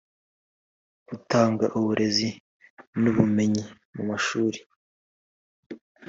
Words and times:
Gutanga 1.07 1.65
uburezi 1.77 2.29
n 3.01 3.03
ubumenyi 3.11 3.61
mu 3.95 4.03
mashuri 4.09 4.59